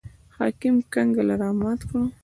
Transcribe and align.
حاکم 0.37 0.75
کنګل 0.93 1.27
رامات 1.41 1.79
کړي. 1.89 2.03